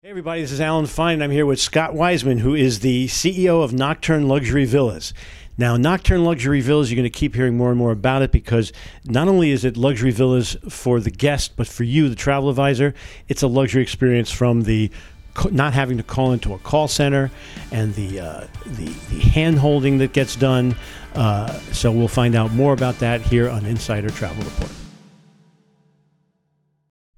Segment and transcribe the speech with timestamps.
[0.00, 1.20] Hey everybody, this is Alan Fine.
[1.22, 5.12] I'm here with Scott Wiseman, who is the CEO of Nocturne Luxury Villas.
[5.56, 8.72] Now, Nocturne Luxury Villas, you're going to keep hearing more and more about it because
[9.06, 12.94] not only is it luxury villas for the guest, but for you, the travel advisor,
[13.26, 14.88] it's a luxury experience from the
[15.50, 17.32] not having to call into a call center
[17.72, 20.76] and the uh, the, the hand holding that gets done.
[21.16, 24.70] Uh, so we'll find out more about that here on Insider Travel Report.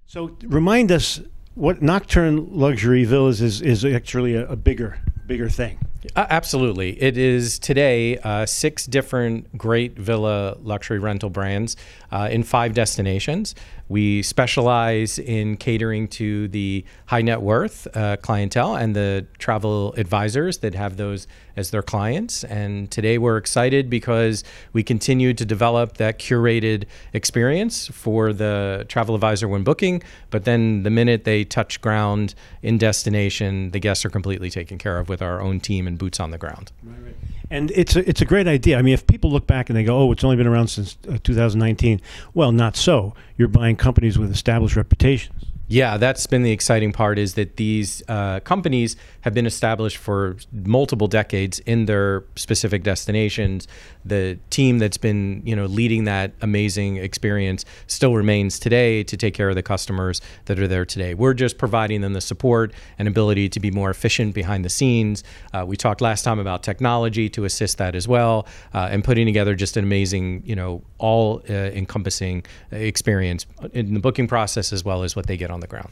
[0.07, 1.21] So remind us
[1.61, 5.79] what Nocturne Luxury Villas is is actually a, a bigger bigger thing.
[6.17, 7.01] Uh, absolutely.
[7.01, 11.77] It is today uh, six different great villa luxury rental brands
[12.11, 13.55] uh, in five destinations.
[13.89, 20.59] We specialize in catering to the high net worth uh, clientele and the travel advisors
[20.59, 22.45] that have those as their clients.
[22.45, 29.17] And today we're excited because we continue to develop that curated experience for the travel
[29.17, 30.03] advisor when booking.
[30.31, 34.99] But then the minute they touch ground in destination, the guests are completely taken care
[34.99, 36.73] of with our own team and boots on the ground.
[36.83, 37.15] Right, right.
[37.51, 38.79] And it's a, it's a great idea.
[38.79, 40.97] I mean, if people look back and they go, "Oh, it's only been around since
[41.09, 42.01] uh, 2019,"
[42.35, 43.15] well, not so.
[43.37, 45.45] You're buying companies with established reputations.
[45.69, 50.37] Yeah, that's been the exciting part is that these uh, companies have been established for
[50.53, 53.69] multiple decades in their specific destinations.
[54.05, 59.35] The team that's been, you know, leading that amazing experience still remains today to take
[59.35, 61.15] care of the customers that are there today.
[61.15, 65.23] We're just providing them the support and ability to be more efficient behind the scenes.
[65.53, 69.27] Uh, we talked last time about technology to assist that as well, uh, and putting
[69.27, 74.85] together just an amazing, you know, all uh, encompassing experience in the booking process as
[74.85, 75.91] well as what they get on the ground.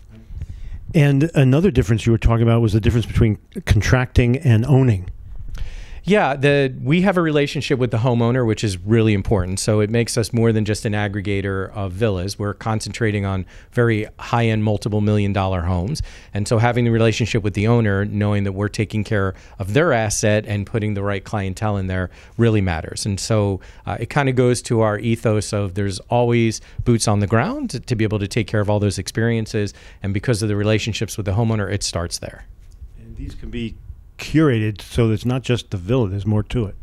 [0.95, 5.11] And another difference you were talking about was the difference between contracting and owning.
[6.09, 9.61] Yeah, the we have a relationship with the homeowner, which is really important.
[9.61, 12.39] So it makes us more than just an aggregator of villas.
[12.39, 16.01] We're concentrating on very high-end, multiple million dollar homes,
[16.33, 19.93] and so having the relationship with the owner, knowing that we're taking care of their
[19.93, 23.05] asset and putting the right clientele in there, really matters.
[23.05, 27.21] And so uh, it kind of goes to our ethos of there's always boots on
[27.21, 30.43] the ground to, to be able to take care of all those experiences, and because
[30.43, 32.47] of the relationships with the homeowner, it starts there.
[32.99, 33.75] And these can be
[34.19, 36.77] curated so it's not just the villa, there's more to it.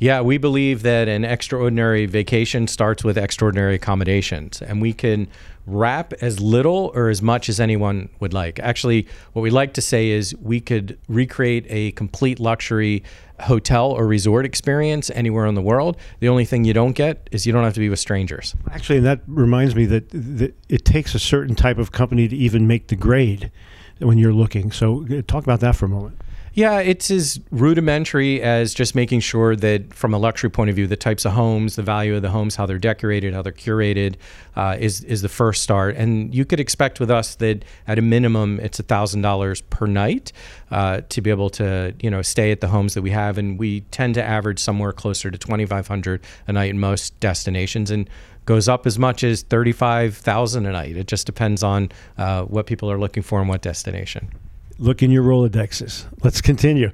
[0.00, 5.26] Yeah, we believe that an extraordinary vacation starts with extraordinary accommodations, and we can
[5.66, 8.60] wrap as little or as much as anyone would like.
[8.60, 13.02] Actually, what we like to say is we could recreate a complete luxury
[13.40, 15.96] hotel or resort experience anywhere in the world.
[16.20, 18.54] The only thing you don't get is you don't have to be with strangers.
[18.70, 22.36] Actually, and that reminds me that, that it takes a certain type of company to
[22.36, 23.50] even make the grade
[23.98, 24.70] when you're looking.
[24.70, 26.20] So, uh, talk about that for a moment.
[26.58, 30.88] Yeah, it's as rudimentary as just making sure that, from a luxury point of view,
[30.88, 34.16] the types of homes, the value of the homes, how they're decorated, how they're curated,
[34.56, 35.94] uh, is is the first start.
[35.94, 40.32] And you could expect with us that at a minimum, it's thousand dollars per night
[40.72, 43.56] uh, to be able to you know stay at the homes that we have, and
[43.56, 47.88] we tend to average somewhere closer to twenty five hundred a night in most destinations,
[47.88, 48.10] and
[48.46, 50.96] goes up as much as thirty five thousand a night.
[50.96, 54.32] It just depends on uh, what people are looking for and what destination
[54.78, 56.06] look in your Rolodexes.
[56.22, 56.90] Let's continue.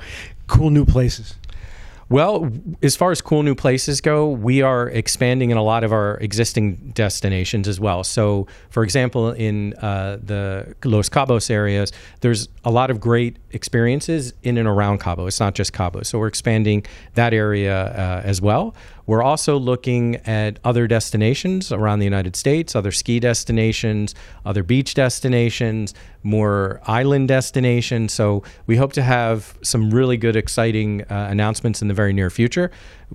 [0.46, 1.36] Cool new places.
[2.10, 2.50] Well,
[2.82, 6.19] as far as cool new places go, we are expanding in a lot of our
[6.19, 8.04] existing destinations as well.
[8.04, 14.34] So, for example, in uh, the Los Cabos areas, there's a lot of great experiences
[14.43, 15.26] in and around Cabo.
[15.26, 16.03] It's not just Cabo.
[16.03, 18.75] So, we're expanding that area uh, as well.
[19.06, 24.14] We're also looking at other destinations around the United States, other ski destinations,
[24.47, 28.14] other beach destinations, more island destinations.
[28.14, 32.31] So we hope to have some really good, exciting uh, announcements in the very near
[32.31, 32.71] future.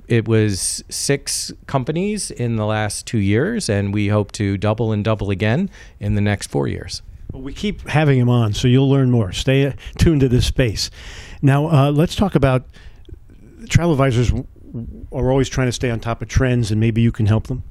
[0.07, 5.03] It was six companies in the last two years, and we hope to double and
[5.03, 5.69] double again
[5.99, 7.01] in the next four years.
[7.31, 9.31] Well, we keep having him on, so you'll learn more.
[9.31, 10.89] Stay tuned to this space.
[11.41, 12.65] Now, uh, let's talk about
[13.67, 14.31] travel advisors
[15.11, 17.63] are always trying to stay on top of trends, and maybe you can help them?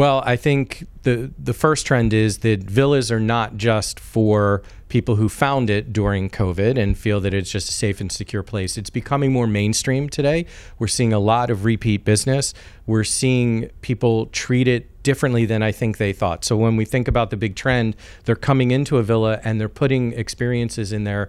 [0.00, 5.16] Well, I think the the first trend is that villas are not just for people
[5.16, 8.78] who found it during COVID and feel that it's just a safe and secure place.
[8.78, 10.46] It's becoming more mainstream today.
[10.78, 12.54] We're seeing a lot of repeat business.
[12.86, 16.46] We're seeing people treat it differently than I think they thought.
[16.46, 17.94] So when we think about the big trend,
[18.24, 21.28] they're coming into a villa and they're putting experiences in there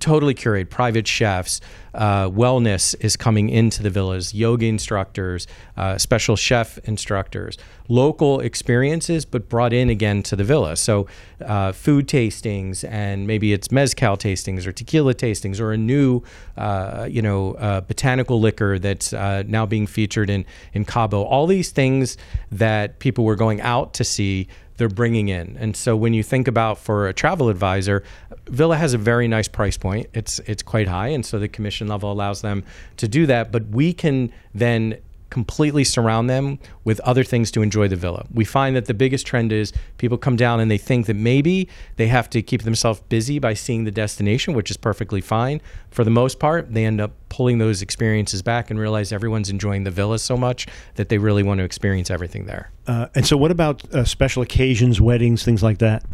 [0.00, 1.60] totally curated private chefs
[1.94, 5.46] uh, wellness is coming into the villas yoga instructors
[5.76, 7.58] uh, special chef instructors
[7.88, 10.76] local experiences but brought in again to the villa.
[10.76, 11.06] So
[11.44, 16.22] uh, food tastings and maybe it's mezcal tastings or tequila tastings or a new
[16.56, 21.22] uh, you know uh, botanical liquor that's uh, now being featured in in cabo.
[21.22, 22.16] All these things
[22.50, 25.56] that people were going out to see they're bringing in.
[25.58, 28.02] And so when you think about for a travel advisor,
[28.46, 30.08] Villa has a very nice price point.
[30.14, 32.64] It's it's quite high, and so the commission level allows them
[32.98, 33.52] to do that.
[33.52, 34.98] But we can then
[35.34, 38.24] completely surround them with other things to enjoy the villa.
[38.32, 41.68] We find that the biggest trend is people come down and they think that maybe
[41.96, 45.60] they have to keep themselves busy by seeing the destination, which is perfectly fine.
[45.90, 49.82] For the most part, they end up pulling those experiences back and realize everyone's enjoying
[49.82, 52.70] the villa so much that they really want to experience everything there.
[52.86, 56.04] Uh, and so, what about uh, special occasions, weddings, things like that?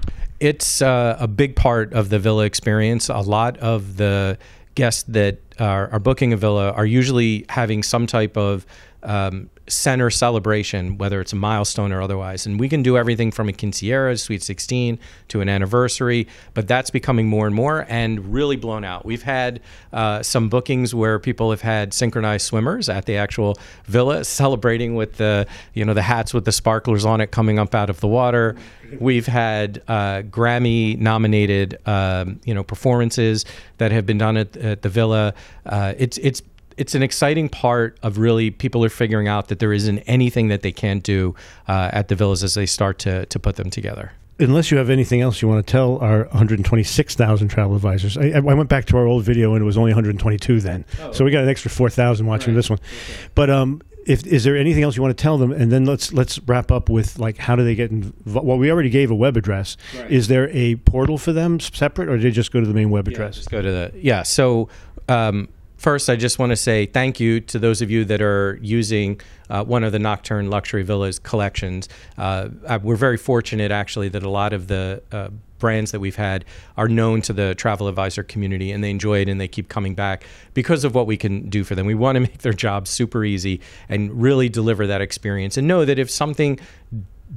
[0.40, 3.10] It's uh, a big part of the villa experience.
[3.10, 4.38] A lot of the
[4.74, 8.66] guests that are, are booking a villa are usually having some type of
[9.02, 12.44] um, center celebration, whether it's a milestone or otherwise.
[12.44, 14.98] And we can do everything from a quinceañera, sweet 16,
[15.28, 19.04] to an anniversary, but that's becoming more and more and really blown out.
[19.04, 19.60] We've had
[19.92, 25.16] uh, some bookings where people have had synchronized swimmers at the actual villa celebrating with
[25.16, 28.08] the, you know, the hats with the sparklers on it coming up out of the
[28.08, 28.56] water.
[28.98, 33.44] We've had uh, Grammy nominated, um, you know, performances
[33.78, 35.34] that have been done at, at the villa.
[35.66, 36.42] Uh, it's it's
[36.76, 40.62] it's an exciting part of really people are figuring out that there isn't anything that
[40.62, 41.34] they can't do
[41.68, 44.12] uh, at the villas as they start to to put them together.
[44.38, 48.16] Unless you have anything else you want to tell our 126,000 travel advisors.
[48.16, 50.86] I, I, went back to our old video and it was only 122 then.
[50.98, 51.12] Oh.
[51.12, 52.56] So we got an extra 4,000 watching right.
[52.56, 52.78] this one.
[52.78, 53.28] Okay.
[53.34, 56.12] But um, if is there anything else you want to tell them and then let's
[56.12, 59.14] let's wrap up with like how do they get involved well we already gave a
[59.14, 60.10] web address right.
[60.10, 62.90] is there a portal for them separate or do they just go to the main
[62.90, 64.68] web yeah, address just go to the yeah so
[65.10, 65.48] um,
[65.80, 69.18] First, I just want to say thank you to those of you that are using
[69.48, 71.88] uh, one of the Nocturne Luxury Villas collections.
[72.18, 72.50] Uh,
[72.82, 76.44] we're very fortunate, actually, that a lot of the uh, brands that we've had
[76.76, 79.94] are known to the travel advisor community and they enjoy it and they keep coming
[79.94, 81.86] back because of what we can do for them.
[81.86, 85.86] We want to make their job super easy and really deliver that experience and know
[85.86, 86.60] that if something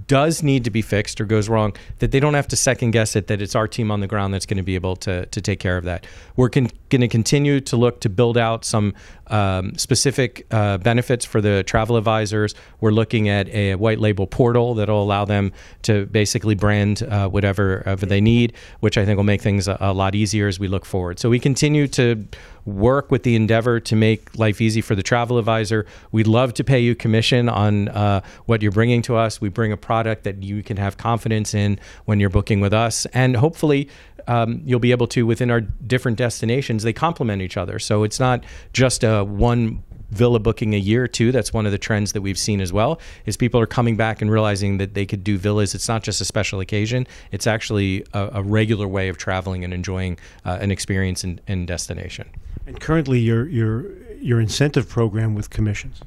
[0.07, 3.15] does need to be fixed or goes wrong, that they don't have to second guess
[3.15, 5.41] it, that it's our team on the ground that's going to be able to, to
[5.41, 6.05] take care of that.
[6.35, 8.93] We're con- going to continue to look to build out some
[9.27, 12.53] um, specific uh, benefits for the travel advisors.
[12.81, 15.51] We're looking at a white label portal that'll allow them
[15.83, 19.77] to basically brand uh, whatever, whatever they need, which I think will make things a,
[19.79, 21.19] a lot easier as we look forward.
[21.19, 22.25] So we continue to
[22.65, 25.85] work with the endeavor to make life easy for the travel advisor.
[26.11, 29.41] We'd love to pay you commission on uh, what you're bringing to us.
[29.41, 33.05] We bring a product that you can have confidence in when you're booking with us,
[33.07, 33.89] and hopefully.
[34.25, 38.21] Um, you'll be able to within our different destinations they complement each other so it's
[38.21, 42.21] not just a one villa booking a year too that's one of the trends that
[42.21, 45.37] we've seen as well is people are coming back and realizing that they could do
[45.37, 49.63] villas it's not just a special occasion it's actually a, a regular way of traveling
[49.63, 52.27] and enjoying uh, an experience and, in destination
[52.65, 53.91] and currently, your your
[54.21, 56.01] your incentive program with commissions.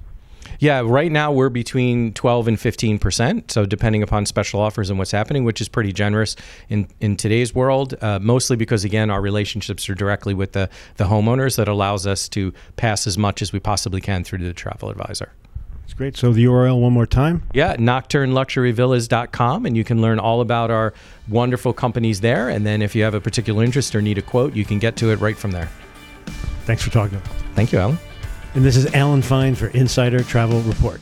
[0.59, 3.51] Yeah, right now we're between 12 and 15 percent.
[3.51, 6.37] So depending upon special offers and what's happening, which is pretty generous
[6.69, 7.95] in in today's world.
[8.01, 12.29] Uh, mostly because again, our relationships are directly with the the homeowners that allows us
[12.31, 15.33] to pass as much as we possibly can through to the travel advisor.
[15.83, 16.17] That's great.
[16.17, 17.45] So the URL one more time.
[17.55, 20.93] Yeah, nocturneluxuryvillas.com, and you can learn all about our
[21.29, 22.49] wonderful companies there.
[22.49, 24.97] And then if you have a particular interest or need a quote, you can get
[24.97, 25.71] to it right from there.
[26.65, 27.21] Thanks for talking.
[27.55, 27.99] Thank you, Alan.
[28.57, 30.99] And this is Alan Fine for Insider Travel Report.